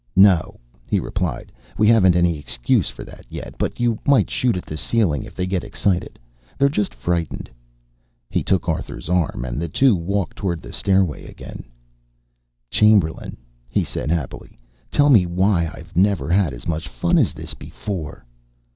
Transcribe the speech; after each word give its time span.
"No," 0.15 0.59
he 0.89 0.99
replied, 0.99 1.51
"we 1.77 1.87
haven't 1.87 2.15
any 2.15 2.39
excuse 2.39 2.89
for 2.89 3.03
that 3.03 3.23
yet. 3.29 3.53
But 3.59 3.79
you 3.79 3.99
might 4.03 4.31
shoot 4.31 4.57
at 4.57 4.65
the 4.65 4.75
ceiling, 4.75 5.21
if 5.21 5.35
they 5.35 5.45
get 5.45 5.63
excited. 5.63 6.17
They're 6.57 6.69
just 6.69 6.95
frightened!" 6.95 7.51
He 8.27 8.41
took 8.41 8.67
Arthur's 8.67 9.09
arm, 9.09 9.45
and 9.45 9.61
the 9.61 9.67
two 9.69 9.95
walked 9.95 10.37
toward 10.37 10.59
the 10.63 10.73
stairway 10.73 11.25
again. 11.27 11.65
"Chamberlain," 12.71 13.37
he 13.69 13.83
said 13.83 14.09
happily, 14.09 14.57
"tell 14.89 15.11
me 15.11 15.27
why 15.27 15.67
I've 15.71 15.95
never 15.95 16.31
had 16.31 16.51
as 16.51 16.67
much 16.67 16.87
fun 16.87 17.19
as 17.19 17.31
this 17.35 17.53
before!" 17.53 18.25